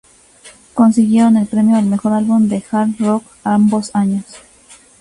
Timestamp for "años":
3.95-4.25